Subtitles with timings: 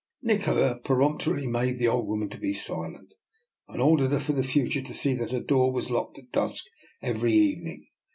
[0.23, 3.13] Nikola peremptorily bade the old woman be silent,
[3.67, 6.65] and ordered her for the future to see that her door was locked at dusk
[7.03, 7.85] every evening.